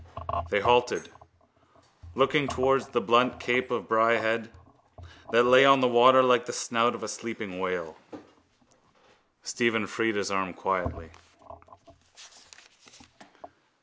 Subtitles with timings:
[0.49, 1.11] They halted,
[2.15, 4.49] looking towards the blunt cape of Bray Head
[5.31, 7.95] that lay on the water like the snout of a sleeping whale.
[9.43, 11.11] Stephen freed his arm quietly.